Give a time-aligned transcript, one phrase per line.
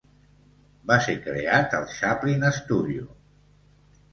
[0.91, 3.07] Va ser creat al Chaplin Studio.